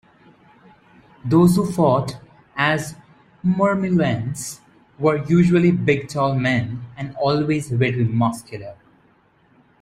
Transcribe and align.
Those 1.23 1.55
who 1.57 1.71
fought 1.71 2.17
as 2.55 2.95
murmillones 3.45 4.59
were 4.97 5.23
usually 5.27 5.69
big 5.71 6.07
tall 6.09 6.33
men 6.33 6.83
and 6.97 7.15
always 7.17 7.69
very 7.69 8.03
muscular. 8.05 8.77